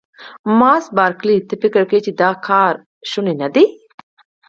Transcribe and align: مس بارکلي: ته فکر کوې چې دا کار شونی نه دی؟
مس 0.59 0.83
بارکلي: 0.97 1.37
ته 1.47 1.53
فکر 1.61 1.81
کوې 1.89 1.99
چې 2.05 2.11
دا 2.21 2.29
کار 2.47 2.73
شونی 3.09 3.33
نه 3.41 3.47
دی؟ 3.53 3.65